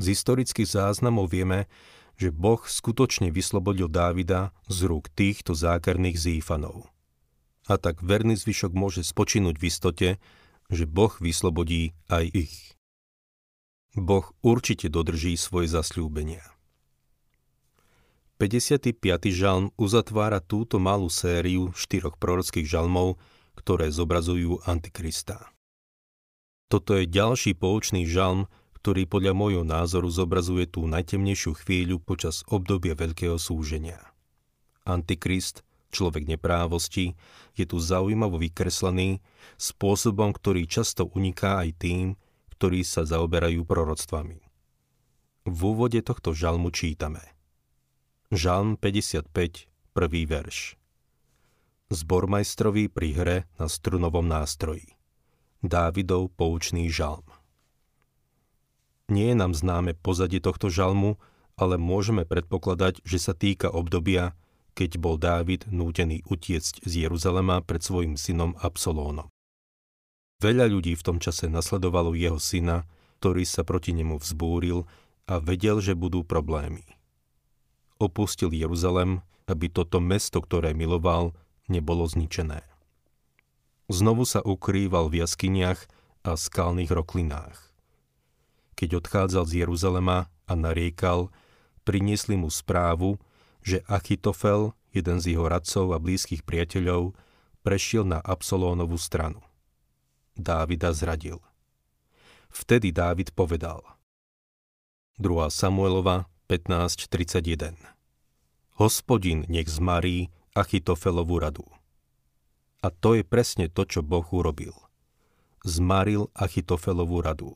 Z 0.00 0.04
historických 0.10 0.68
záznamov 0.68 1.30
vieme, 1.30 1.70
že 2.18 2.34
Boh 2.34 2.62
skutočne 2.62 3.30
vyslobodil 3.30 3.90
Dávida 3.90 4.54
z 4.70 4.86
rúk 4.86 5.10
týchto 5.12 5.54
zákerných 5.54 6.18
zífanov. 6.18 6.86
A 7.64 7.80
tak 7.80 8.04
verný 8.04 8.36
zvyšok 8.36 8.72
môže 8.76 9.02
spočinúť 9.02 9.56
v 9.56 9.66
istote, 9.72 10.08
že 10.68 10.84
Boh 10.84 11.12
vyslobodí 11.20 11.96
aj 12.12 12.24
ich. 12.32 12.56
Boh 13.94 14.26
určite 14.42 14.90
dodrží 14.90 15.38
svoje 15.38 15.70
zasľúbenia. 15.70 16.53
55. 18.34 18.98
žalm 19.30 19.70
uzatvára 19.78 20.42
túto 20.42 20.82
malú 20.82 21.06
sériu 21.06 21.70
štyroch 21.70 22.18
prorockých 22.18 22.66
žalmov, 22.66 23.14
ktoré 23.54 23.94
zobrazujú 23.94 24.58
Antikrista. 24.66 25.54
Toto 26.66 26.98
je 26.98 27.06
ďalší 27.06 27.54
poučný 27.54 28.02
žalm, 28.10 28.50
ktorý 28.82 29.06
podľa 29.06 29.38
môjho 29.38 29.62
názoru 29.62 30.10
zobrazuje 30.10 30.66
tú 30.66 30.82
najtemnejšiu 30.90 31.62
chvíľu 31.62 32.02
počas 32.02 32.42
obdobia 32.50 32.98
veľkého 32.98 33.38
súženia. 33.38 34.02
Antikrist, 34.82 35.62
človek 35.94 36.26
neprávosti, 36.26 37.14
je 37.54 37.70
tu 37.70 37.78
zaujímavo 37.78 38.42
vykreslený 38.42 39.22
spôsobom, 39.62 40.34
ktorý 40.34 40.66
často 40.66 41.06
uniká 41.06 41.62
aj 41.62 41.70
tým, 41.78 42.18
ktorí 42.58 42.82
sa 42.82 43.06
zaoberajú 43.06 43.62
proroctvami. 43.62 44.42
V 45.46 45.58
úvode 45.62 46.02
tohto 46.02 46.34
žalmu 46.34 46.74
čítame 46.74 47.33
Žalm 48.34 48.74
55, 48.74 49.30
prvý 49.94 50.26
verš 50.26 50.74
Zbormajstrovi 51.94 52.90
pri 52.90 53.08
hre 53.14 53.38
na 53.62 53.70
strunovom 53.70 54.26
nástroji 54.26 54.98
Dávidov 55.62 56.34
poučný 56.34 56.90
žalm 56.90 57.22
Nie 59.06 59.30
je 59.30 59.36
nám 59.38 59.54
známe 59.54 59.94
pozadie 59.94 60.42
tohto 60.42 60.66
žalmu, 60.66 61.14
ale 61.54 61.78
môžeme 61.78 62.26
predpokladať, 62.26 63.06
že 63.06 63.22
sa 63.22 63.38
týka 63.38 63.70
obdobia, 63.70 64.34
keď 64.74 64.98
bol 64.98 65.14
Dávid 65.14 65.70
nútený 65.70 66.26
utiecť 66.26 66.82
z 66.82 67.06
Jeruzalema 67.06 67.62
pred 67.62 67.86
svojim 67.86 68.18
synom 68.18 68.58
Absolónom. 68.58 69.30
Veľa 70.42 70.74
ľudí 70.74 70.98
v 70.98 71.06
tom 71.06 71.22
čase 71.22 71.46
nasledovalo 71.46 72.18
jeho 72.18 72.42
syna, 72.42 72.82
ktorý 73.22 73.46
sa 73.46 73.62
proti 73.62 73.94
nemu 73.94 74.18
vzbúril 74.18 74.90
a 75.30 75.38
vedel, 75.38 75.78
že 75.78 75.94
budú 75.94 76.26
problémy. 76.26 76.82
Opustil 78.04 78.52
Jeruzalem, 78.52 79.24
aby 79.48 79.72
toto 79.72 79.96
mesto, 79.96 80.44
ktoré 80.44 80.76
miloval, 80.76 81.32
nebolo 81.72 82.04
zničené. 82.04 82.60
Znovu 83.88 84.28
sa 84.28 84.44
ukrýval 84.44 85.08
v 85.08 85.24
jaskyniach 85.24 85.88
a 86.24 86.36
skalných 86.36 86.92
roklinách. 86.92 87.72
keď 88.74 89.00
odchádzal 89.00 89.44
z 89.46 89.52
Jeruzalema 89.64 90.26
a 90.50 90.52
nariekal, 90.58 91.30
priniesli 91.86 92.34
mu 92.34 92.50
správu, 92.50 93.22
že 93.62 93.86
Achitofel, 93.86 94.74
jeden 94.90 95.22
z 95.22 95.32
jeho 95.32 95.46
radcov 95.46 95.94
a 95.94 96.02
blízkych 96.02 96.42
priateľov, 96.42 97.14
prešiel 97.62 98.04
na 98.04 98.18
Absolónovú 98.20 98.98
stranu. 98.98 99.40
Dávida 100.34 100.90
zradil. 100.90 101.38
Vtedy 102.50 102.90
Dávid 102.90 103.30
povedal. 103.32 103.80
2. 105.22 105.48
Samuelova 105.54 106.26
15.31 106.50 107.93
Hospodin 108.74 109.46
nech 109.46 109.70
zmarí 109.70 110.34
Achitofelovú 110.50 111.38
radu. 111.38 111.62
A 112.82 112.90
to 112.90 113.14
je 113.14 113.22
presne 113.22 113.70
to, 113.70 113.86
čo 113.86 114.02
Boh 114.02 114.26
urobil. 114.34 114.74
Zmaril 115.62 116.26
Achitofelovú 116.34 117.22
radu. 117.22 117.54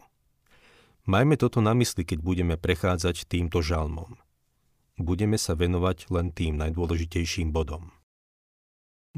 Majme 1.10 1.34
toto 1.34 1.58
na 1.58 1.74
mysli, 1.74 2.06
keď 2.06 2.22
budeme 2.22 2.54
prechádzať 2.54 3.26
týmto 3.26 3.66
žalmom. 3.66 4.14
Budeme 4.94 5.42
sa 5.42 5.58
venovať 5.58 6.06
len 6.14 6.30
tým 6.30 6.54
najdôležitejším 6.54 7.50
bodom. 7.50 7.90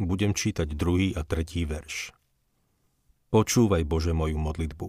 Budem 0.01 0.33
čítať 0.33 0.73
druhý 0.73 1.13
a 1.13 1.21
tretí 1.21 1.69
verš. 1.69 2.17
Počúvaj, 3.29 3.85
Bože, 3.85 4.17
moju 4.17 4.41
modlitbu. 4.41 4.89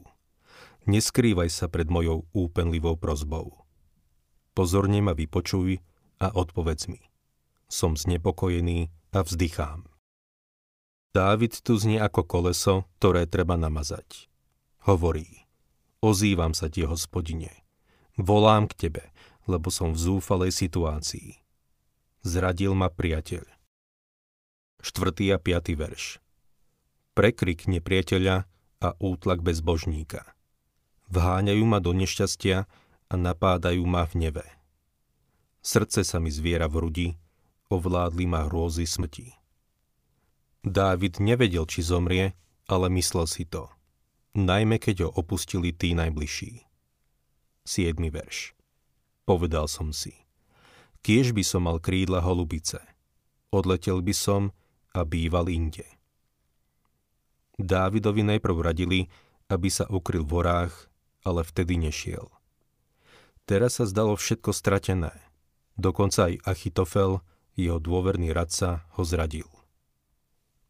Neskrývaj 0.88 1.52
sa 1.52 1.68
pred 1.68 1.92
mojou 1.92 2.24
úpenlivou 2.32 2.96
prozbou. 2.96 3.68
Pozorne 4.56 5.04
ma 5.04 5.12
vypočuj 5.12 5.91
a 6.22 6.30
odpovedz 6.30 6.86
mi. 6.94 7.02
Som 7.66 7.98
znepokojený 7.98 8.94
a 9.10 9.26
vzdychám. 9.26 9.90
Dávid 11.12 11.60
tu 11.60 11.76
znie 11.76 12.00
ako 12.00 12.24
koleso, 12.24 12.88
ktoré 13.02 13.28
treba 13.28 13.58
namazať. 13.60 14.30
Hovorí, 14.88 15.50
ozývam 16.00 16.56
sa 16.56 16.72
ti, 16.72 16.88
hospodine. 16.88 17.52
Volám 18.16 18.70
k 18.70 18.88
tebe, 18.88 19.04
lebo 19.50 19.74
som 19.74 19.92
v 19.92 20.00
zúfalej 20.00 20.54
situácii. 20.56 21.42
Zradil 22.22 22.78
ma 22.78 22.88
priateľ. 22.88 23.44
4. 24.80 25.36
a 25.36 25.38
5. 25.42 25.74
verš. 25.76 26.22
Prekrik 27.12 27.68
nepriateľa 27.68 28.48
a 28.82 28.90
útlak 29.04 29.44
bezbožníka. 29.44 30.24
Vháňajú 31.12 31.64
ma 31.68 31.84
do 31.84 31.92
nešťastia 31.92 32.72
a 33.12 33.14
napádajú 33.20 33.84
ma 33.84 34.08
v 34.08 34.14
neve. 34.30 34.46
Srdce 35.62 36.02
sa 36.02 36.18
mi 36.18 36.34
zviera 36.34 36.66
v 36.66 36.76
rudi, 36.82 37.08
ovládli 37.70 38.26
ma 38.26 38.50
hrôzy 38.50 38.90
smrti. 38.90 39.30
Dávid 40.66 41.22
nevedel, 41.22 41.70
či 41.70 41.86
zomrie, 41.86 42.34
ale 42.66 42.90
myslel 42.90 43.30
si 43.30 43.46
to. 43.46 43.70
Najmä 44.34 44.82
keď 44.82 45.06
ho 45.06 45.10
opustili 45.22 45.70
tí 45.70 45.94
najbližší. 45.94 46.66
7. 47.66 47.94
verš. 48.10 48.58
Povedal 49.26 49.70
som 49.70 49.94
si. 49.94 50.18
Kiež 51.06 51.34
by 51.34 51.46
som 51.46 51.70
mal 51.70 51.78
krídla 51.78 52.26
holubice. 52.26 52.82
Odletel 53.54 54.02
by 54.02 54.14
som 54.18 54.42
a 54.98 55.06
býval 55.06 55.46
inde. 55.50 55.86
Dávidovi 57.62 58.26
najprv 58.26 58.58
radili, 58.66 59.14
aby 59.46 59.70
sa 59.70 59.86
ukryl 59.90 60.26
v 60.26 60.42
horách, 60.42 60.74
ale 61.22 61.46
vtedy 61.46 61.78
nešiel. 61.78 62.34
Teraz 63.46 63.78
sa 63.78 63.86
zdalo 63.86 64.18
všetko 64.18 64.50
stratené. 64.56 65.31
Dokonca 65.80 66.32
aj 66.32 66.44
Achitofel, 66.44 67.24
jeho 67.56 67.80
dôverný 67.80 68.32
radca, 68.32 68.88
ho 68.96 69.04
zradil. 69.04 69.48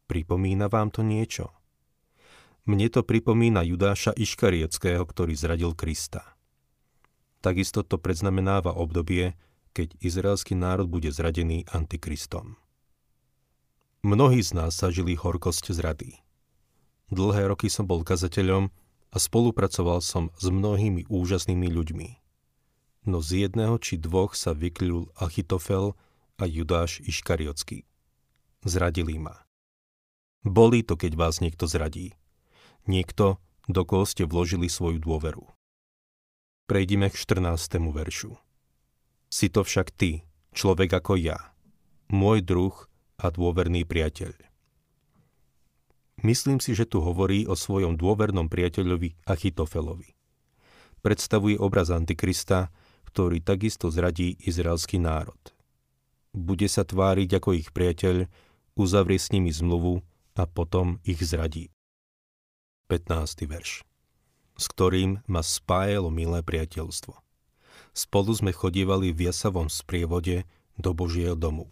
Pripomína 0.06 0.68
vám 0.68 0.92
to 0.92 1.00
niečo? 1.00 1.50
Mne 2.62 2.86
to 2.94 3.02
pripomína 3.02 3.66
Judáša 3.66 4.14
Iškarieckého, 4.14 5.02
ktorý 5.02 5.34
zradil 5.34 5.74
Krista. 5.74 6.38
Takisto 7.42 7.82
to 7.82 7.98
predznamenáva 7.98 8.70
obdobie, 8.78 9.34
keď 9.74 9.98
izraelský 9.98 10.54
národ 10.54 10.86
bude 10.86 11.10
zradený 11.10 11.66
antikristom. 11.74 12.54
Mnohí 14.06 14.42
z 14.46 14.54
nás 14.54 14.78
zažili 14.78 15.18
horkosť 15.18 15.74
zrady. 15.74 16.22
Dlhé 17.10 17.50
roky 17.50 17.66
som 17.66 17.90
bol 17.90 18.06
kazateľom 18.06 18.70
a 19.10 19.16
spolupracoval 19.18 19.98
som 19.98 20.30
s 20.38 20.46
mnohými 20.46 21.10
úžasnými 21.10 21.66
ľuďmi. 21.66 22.21
No 23.02 23.18
z 23.18 23.50
jedného 23.50 23.82
či 23.82 23.98
dvoch 23.98 24.38
sa 24.38 24.54
vykľul 24.54 25.10
Achitofel 25.18 25.98
a 26.38 26.44
Judáš 26.46 27.02
Iškariocký. 27.02 27.82
Zradili 28.62 29.18
ma. 29.18 29.42
Bolí 30.46 30.86
to, 30.86 30.94
keď 30.94 31.18
vás 31.18 31.42
niekto 31.42 31.66
zradí. 31.66 32.14
Niekto, 32.86 33.42
do 33.66 33.82
koho 33.82 34.06
ste 34.06 34.22
vložili 34.26 34.70
svoju 34.70 35.02
dôveru. 35.02 35.50
Prejdime 36.70 37.10
k 37.10 37.18
14. 37.18 37.78
veršu. 37.90 38.38
Si 39.30 39.50
to 39.50 39.66
však 39.66 39.90
ty, 39.94 40.22
človek 40.54 40.94
ako 40.94 41.18
ja, 41.18 41.38
môj 42.10 42.42
druh 42.42 42.74
a 43.18 43.30
dôverný 43.34 43.82
priateľ. 43.82 44.34
Myslím 46.22 46.62
si, 46.62 46.74
že 46.78 46.86
tu 46.86 47.02
hovorí 47.02 47.50
o 47.50 47.58
svojom 47.58 47.98
dôvernom 47.98 48.46
priateľovi 48.46 49.26
Achitofelovi. 49.26 50.14
Predstavuje 51.02 51.58
obraz 51.58 51.90
Antikrista, 51.90 52.70
ktorý 53.12 53.44
takisto 53.44 53.92
zradí 53.92 54.40
izraelský 54.40 54.96
národ. 54.96 55.38
Bude 56.32 56.64
sa 56.72 56.88
tváriť 56.88 57.36
ako 57.36 57.50
ich 57.60 57.68
priateľ, 57.76 58.24
uzavrie 58.72 59.20
s 59.20 59.28
nimi 59.28 59.52
zmluvu 59.52 60.00
a 60.40 60.48
potom 60.48 60.96
ich 61.04 61.20
zradí. 61.20 61.68
15. 62.88 63.44
verš 63.44 63.84
s 64.62 64.70
ktorým 64.70 65.24
ma 65.26 65.40
spájalo 65.40 66.12
milé 66.12 66.44
priateľstvo. 66.44 67.16
Spolu 67.92 68.32
sme 68.32 68.52
chodievali 68.54 69.12
v 69.12 69.28
jasavom 69.28 69.68
sprievode 69.68 70.48
do 70.78 70.90
Božieho 70.96 71.36
domu. 71.36 71.68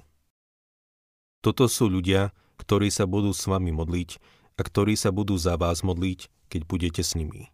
Toto 1.41 1.65
sú 1.71 1.89
ľudia, 1.89 2.37
ktorí 2.61 2.93
sa 2.93 3.09
budú 3.09 3.33
s 3.33 3.49
vami 3.49 3.73
modliť 3.73 4.21
a 4.59 4.61
ktorí 4.61 4.93
sa 4.99 5.09
budú 5.09 5.41
za 5.41 5.57
vás 5.57 5.81
modliť, 5.81 6.29
keď 6.53 6.61
budete 6.69 7.01
s 7.01 7.17
nimi. 7.17 7.49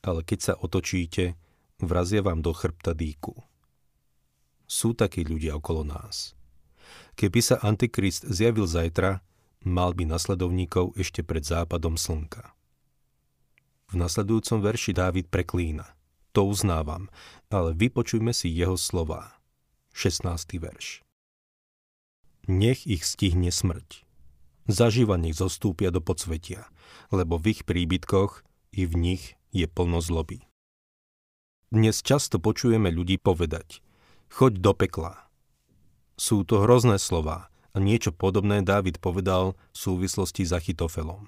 Ale 0.00 0.24
keď 0.24 0.38
sa 0.40 0.54
otočíte, 0.56 1.36
vrazia 1.82 2.22
vám 2.22 2.42
do 2.44 2.54
chrbta 2.54 2.94
dýku. 2.94 3.34
Sú 4.64 4.94
takí 4.96 5.26
ľudia 5.26 5.58
okolo 5.58 5.84
nás. 5.84 6.34
Keby 7.14 7.40
sa 7.40 7.56
Antikrist 7.62 8.26
zjavil 8.26 8.66
zajtra, 8.66 9.22
mal 9.64 9.94
by 9.96 10.04
nasledovníkov 10.08 10.94
ešte 10.98 11.24
pred 11.24 11.42
západom 11.42 11.96
slnka. 11.96 12.52
V 13.92 13.94
nasledujúcom 14.00 14.58
verši 14.64 14.92
Dávid 14.96 15.30
preklína. 15.30 15.86
To 16.34 16.50
uznávam, 16.50 17.06
ale 17.46 17.76
vypočujme 17.78 18.34
si 18.34 18.50
jeho 18.50 18.74
slova. 18.74 19.38
16. 19.94 20.58
verš. 20.58 21.06
Nech 22.50 22.84
ich 22.90 23.06
stihne 23.06 23.54
smrť. 23.54 24.02
Zaživa 24.66 25.14
nech 25.14 25.38
zostúpia 25.38 25.94
do 25.94 26.02
podsvetia, 26.02 26.66
lebo 27.14 27.38
v 27.38 27.54
ich 27.54 27.62
príbytkoch 27.62 28.42
i 28.74 28.82
v 28.88 28.94
nich 28.98 29.22
je 29.54 29.70
plno 29.70 30.02
zloby. 30.02 30.42
Dnes 31.74 32.06
často 32.06 32.38
počujeme 32.38 32.86
ľudí 32.86 33.18
povedať 33.18 33.82
choď 34.30 34.62
do 34.62 34.78
pekla. 34.78 35.26
Sú 36.14 36.46
to 36.46 36.62
hrozné 36.62 37.02
slova, 37.02 37.50
a 37.74 37.82
niečo 37.82 38.14
podobné 38.14 38.62
Dávid 38.62 39.02
povedal 39.02 39.58
v 39.74 39.76
súvislosti 39.82 40.46
s 40.46 40.54
Achitofelom. 40.54 41.26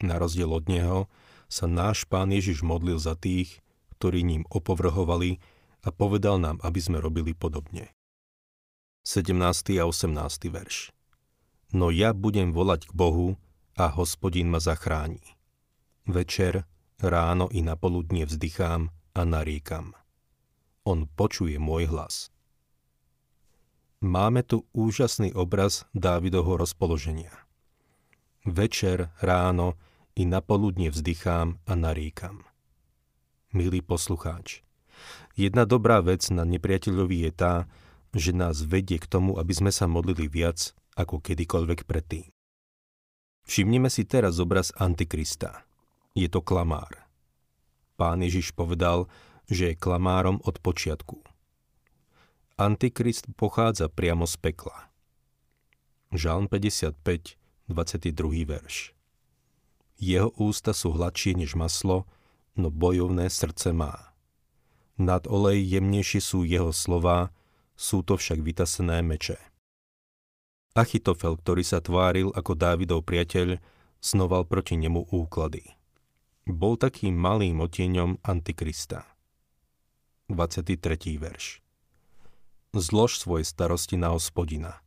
Na 0.00 0.16
rozdiel 0.16 0.48
od 0.48 0.64
neho 0.72 1.12
sa 1.44 1.68
náš 1.68 2.08
pán 2.08 2.32
Ježiš 2.32 2.64
modlil 2.64 2.96
za 2.96 3.20
tých, 3.20 3.60
ktorí 4.00 4.24
ním 4.24 4.48
opovrhovali 4.48 5.44
a 5.84 5.92
povedal 5.92 6.40
nám, 6.40 6.56
aby 6.64 6.80
sme 6.80 6.96
robili 6.96 7.36
podobne. 7.36 7.92
17. 9.04 9.36
a 9.76 9.84
18. 9.84 10.08
verš 10.48 10.96
No 11.76 11.92
ja 11.92 12.16
budem 12.16 12.56
volať 12.56 12.88
k 12.88 12.92
Bohu 12.96 13.36
a 13.76 13.92
hospodin 13.92 14.48
ma 14.48 14.56
zachráni. 14.56 15.20
Večer, 16.08 16.64
ráno 16.96 17.52
i 17.52 17.60
napoludne 17.60 18.24
vzdychám 18.24 18.88
a 19.18 19.26
nariekam. 19.26 19.98
On 20.86 21.10
počuje 21.10 21.58
môj 21.58 21.90
hlas. 21.90 22.30
Máme 23.98 24.46
tu 24.46 24.62
úžasný 24.70 25.34
obraz 25.34 25.90
Dávidovho 25.90 26.54
rozpoloženia. 26.54 27.34
Večer, 28.46 29.10
ráno 29.18 29.74
i 30.14 30.22
napoludne 30.22 30.94
vzdychám 30.94 31.58
a 31.66 31.72
naríkam. 31.74 32.46
Milý 33.50 33.82
poslucháč, 33.82 34.62
jedna 35.34 35.66
dobrá 35.66 35.98
vec 35.98 36.22
na 36.30 36.46
nepriateľovi 36.46 37.26
je 37.26 37.32
tá, 37.34 37.54
že 38.14 38.30
nás 38.30 38.62
vedie 38.62 39.02
k 39.02 39.10
tomu, 39.10 39.34
aby 39.34 39.50
sme 39.50 39.74
sa 39.74 39.90
modlili 39.90 40.30
viac 40.30 40.78
ako 40.94 41.18
kedykoľvek 41.18 41.90
predtým. 41.90 42.30
Všimnime 43.50 43.90
si 43.90 44.06
teraz 44.06 44.38
obraz 44.38 44.70
Antikrista. 44.78 45.66
Je 46.14 46.30
to 46.30 46.38
klamár. 46.38 47.07
Pán 47.98 48.22
Ježiš 48.22 48.54
povedal, 48.54 49.10
že 49.50 49.74
je 49.74 49.80
klamárom 49.80 50.38
od 50.46 50.62
počiatku. 50.62 51.18
Antikrist 52.54 53.26
pochádza 53.34 53.90
priamo 53.90 54.22
z 54.22 54.38
pekla. 54.38 54.86
Žalm 56.14 56.46
55, 56.46 56.94
22. 57.66 58.46
verš. 58.46 58.94
Jeho 59.98 60.30
ústa 60.38 60.70
sú 60.70 60.94
hladšie 60.94 61.42
než 61.42 61.58
maslo, 61.58 62.06
no 62.54 62.70
bojovné 62.70 63.26
srdce 63.26 63.74
má. 63.74 64.14
Nad 64.98 65.26
olej 65.26 65.62
jemnejšie 65.66 66.22
sú 66.22 66.46
jeho 66.46 66.70
slova, 66.70 67.34
sú 67.74 68.06
to 68.06 68.14
však 68.14 68.42
vytasené 68.42 69.02
meče. 69.02 69.38
Achitofel, 70.74 71.34
ktorý 71.38 71.66
sa 71.66 71.82
tváril 71.82 72.30
ako 72.30 72.54
Dávidov 72.54 73.02
priateľ, 73.02 73.58
snoval 73.98 74.46
proti 74.46 74.78
nemu 74.78 75.10
úklady. 75.10 75.77
Bol 76.48 76.80
takým 76.80 77.12
malým 77.12 77.60
otieňom 77.60 78.24
Antikrista. 78.24 79.04
23. 80.32 80.80
verš 81.20 81.60
Zlož 82.72 83.20
svoje 83.20 83.44
starosti 83.44 84.00
na 84.00 84.16
hospodina. 84.16 84.80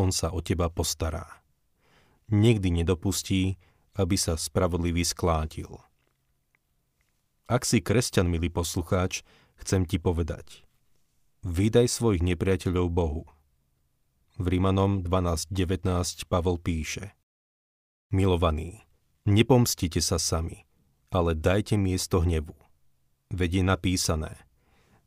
On 0.00 0.08
sa 0.08 0.32
o 0.32 0.40
teba 0.40 0.72
postará. 0.72 1.44
Nikdy 2.32 2.80
nedopustí, 2.80 3.60
aby 4.00 4.16
sa 4.16 4.40
spravodlivý 4.40 5.04
sklátil. 5.04 5.76
Ak 7.52 7.68
si 7.68 7.84
kresťan, 7.84 8.24
milý 8.24 8.48
poslucháč, 8.48 9.28
chcem 9.60 9.84
ti 9.84 10.00
povedať. 10.00 10.64
Vydaj 11.44 11.84
svojich 11.84 12.24
nepriateľov 12.24 12.88
Bohu. 12.88 13.28
V 14.40 14.46
Rímanom 14.48 15.04
12.19 15.04 15.84
Pavol 16.32 16.56
píše 16.56 17.12
Milovaní, 18.08 18.88
nepomstite 19.28 20.00
sa 20.00 20.16
sami, 20.16 20.64
ale 21.14 21.38
dajte 21.38 21.78
miesto 21.78 22.18
hnevu. 22.18 22.58
Veď 23.30 23.62
je 23.62 23.64
napísané 23.64 24.32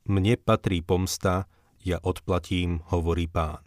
Mne 0.07 0.39
patrí 0.39 0.79
pomsta, 0.79 1.51
ja 1.83 1.99
odplatím, 1.99 2.79
hovorí 2.87 3.27
pán. 3.27 3.61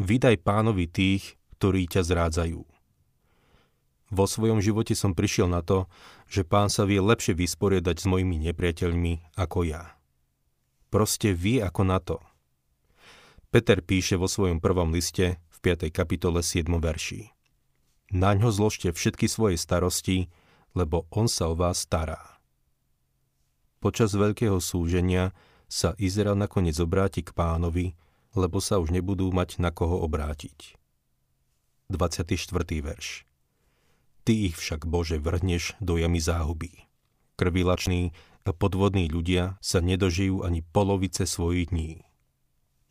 Vydaj 0.00 0.40
pánovi 0.40 0.88
tých, 0.88 1.36
ktorí 1.60 1.84
ťa 1.84 2.02
zrádzajú. 2.08 2.64
Vo 4.10 4.24
svojom 4.26 4.58
živote 4.58 4.96
som 4.96 5.14
prišiel 5.14 5.46
na 5.46 5.60
to, 5.60 5.86
že 6.26 6.42
pán 6.42 6.72
sa 6.72 6.88
vie 6.88 6.98
lepšie 6.98 7.36
vysporiadať 7.36 8.00
s 8.00 8.08
mojimi 8.08 8.40
nepriateľmi 8.50 9.36
ako 9.38 9.68
ja. 9.68 9.94
Proste 10.90 11.30
vie 11.30 11.62
ako 11.62 11.82
na 11.86 12.00
to. 12.02 12.18
Peter 13.54 13.78
píše 13.78 14.18
vo 14.18 14.26
svojom 14.26 14.58
prvom 14.58 14.90
liste 14.90 15.38
v 15.38 15.58
5. 15.62 15.92
kapitole 15.94 16.42
7. 16.42 16.66
verši. 16.80 17.30
Naň 18.10 18.50
zložte 18.50 18.90
všetky 18.90 19.30
svoje 19.30 19.54
starosti, 19.54 20.26
lebo 20.76 21.06
on 21.10 21.26
sa 21.26 21.50
o 21.50 21.54
vás 21.58 21.82
stará. 21.84 22.40
Počas 23.80 24.12
veľkého 24.12 24.60
súženia 24.60 25.32
sa 25.70 25.96
Izrael 25.96 26.36
nakoniec 26.36 26.76
obráti 26.82 27.24
k 27.24 27.32
pánovi, 27.32 27.96
lebo 28.36 28.60
sa 28.60 28.78
už 28.78 28.92
nebudú 28.92 29.32
mať 29.32 29.58
na 29.62 29.72
koho 29.72 30.02
obrátiť. 30.04 30.76
24. 31.90 32.38
verš 32.84 33.26
Ty 34.22 34.32
ich 34.36 34.54
však, 34.54 34.86
Bože, 34.86 35.18
vrhneš 35.18 35.74
do 35.82 35.98
jamy 35.98 36.22
záhuby. 36.22 36.86
Krvilační 37.34 38.12
a 38.44 38.52
podvodní 38.52 39.08
ľudia 39.08 39.56
sa 39.64 39.80
nedožijú 39.80 40.44
ani 40.44 40.60
polovice 40.60 41.24
svojich 41.24 41.72
dní. 41.72 42.04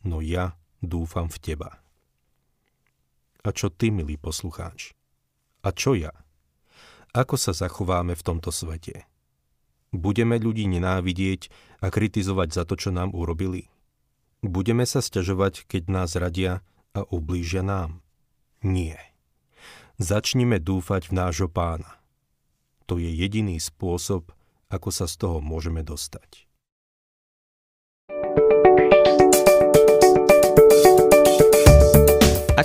No 0.04 0.20
ja 0.20 0.58
dúfam 0.82 1.30
v 1.30 1.38
Teba. 1.38 1.80
A 3.40 3.48
čo 3.56 3.72
Ty, 3.72 3.94
milý 3.94 4.20
poslucháč? 4.20 4.92
A 5.64 5.72
čo 5.72 5.96
ja? 5.96 6.12
Ako 7.10 7.34
sa 7.34 7.50
zachováme 7.50 8.14
v 8.14 8.22
tomto 8.22 8.54
svete? 8.54 9.06
Budeme 9.90 10.38
ľudí 10.38 10.70
nenávidieť 10.70 11.50
a 11.82 11.90
kritizovať 11.90 12.48
za 12.54 12.62
to, 12.62 12.78
čo 12.78 12.90
nám 12.94 13.10
urobili? 13.10 13.66
Budeme 14.40 14.86
sa 14.86 15.02
sťažovať, 15.02 15.66
keď 15.66 15.82
nás 15.90 16.14
radia 16.14 16.62
a 16.94 17.02
ublížia 17.10 17.66
nám? 17.66 17.98
Nie. 18.62 18.98
Začnime 19.98 20.62
dúfať 20.62 21.10
v 21.10 21.16
nášho 21.18 21.50
pána. 21.50 21.98
To 22.86 22.96
je 22.96 23.10
jediný 23.10 23.58
spôsob, 23.58 24.30
ako 24.70 24.88
sa 24.94 25.10
z 25.10 25.14
toho 25.18 25.38
môžeme 25.42 25.82
dostať. 25.82 26.49